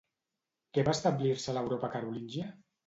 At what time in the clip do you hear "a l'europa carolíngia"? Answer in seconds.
1.55-2.53